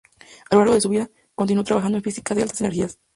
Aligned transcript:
A 0.49 0.55
lo 0.55 0.61
largo 0.61 0.73
de 0.73 0.81
su 0.81 0.89
vida, 0.89 1.11
continuó 1.35 1.63
trabajando 1.63 1.99
en 1.99 2.03
física 2.03 2.33
de 2.33 2.41
altas 2.41 2.61
energías. 2.61 2.97